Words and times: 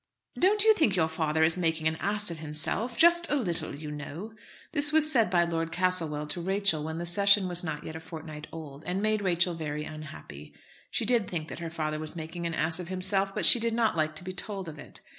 "Don't 0.39 0.63
you 0.63 0.73
think 0.73 0.95
your 0.95 1.07
father 1.07 1.43
is 1.43 1.57
making 1.57 1.87
an 1.87 1.95
ass 1.97 2.31
of 2.31 2.39
himself, 2.39 2.97
just 2.97 3.29
a 3.31 3.35
little, 3.35 3.75
you 3.75 3.91
know?" 3.91 4.33
This 4.71 4.91
was 4.91 5.11
said 5.11 5.29
by 5.29 5.43
Lord 5.43 5.71
Castlewell 5.71 6.25
to 6.29 6.41
Rachel 6.41 6.83
when 6.83 6.97
the 6.97 7.05
session 7.05 7.47
was 7.47 7.63
not 7.63 7.83
yet 7.83 7.95
a 7.95 7.99
fortnight 7.99 8.47
old, 8.51 8.83
and 8.87 8.99
made 8.99 9.21
Rachel 9.21 9.53
very 9.53 9.83
unhappy. 9.85 10.55
She 10.89 11.05
did 11.05 11.27
think 11.27 11.49
that 11.49 11.59
her 11.59 11.69
father 11.69 11.99
was 11.99 12.15
making 12.15 12.47
an 12.47 12.55
ass 12.55 12.79
of 12.79 12.87
himself, 12.87 13.35
but 13.35 13.45
she 13.45 13.59
did 13.59 13.75
not 13.75 13.95
like 13.95 14.15
to 14.15 14.23
be 14.23 14.33
told 14.33 14.67
of 14.67 14.79
it. 14.79 15.01